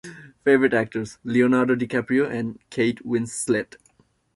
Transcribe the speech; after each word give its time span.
Favourite 0.43 0.73
actors: 0.73 1.19
Leonardo 1.23 1.75
DiCaprio 1.75 2.27
and 2.27 2.57
Kate 2.71 3.05
Winslet. 3.05 3.75